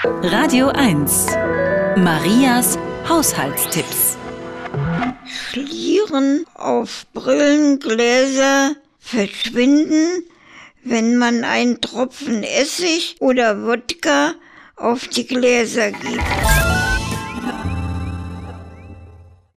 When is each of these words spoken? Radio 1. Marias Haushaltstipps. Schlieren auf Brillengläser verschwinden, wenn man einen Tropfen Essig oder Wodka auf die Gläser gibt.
Radio 0.00 0.68
1. 0.68 1.26
Marias 1.96 2.76
Haushaltstipps. 3.08 4.16
Schlieren 5.24 6.44
auf 6.54 7.06
Brillengläser 7.12 8.74
verschwinden, 8.98 10.24
wenn 10.82 11.18
man 11.18 11.44
einen 11.44 11.80
Tropfen 11.80 12.42
Essig 12.42 13.16
oder 13.20 13.64
Wodka 13.64 14.32
auf 14.76 15.06
die 15.06 15.26
Gläser 15.26 15.92
gibt. 15.92 16.91